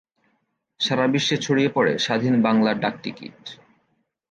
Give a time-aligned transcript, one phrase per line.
[0.79, 3.39] সারা বিশ্বে ছড়িয়ে পড়ে স্বাধীন বাংলার ডাকটিকিট।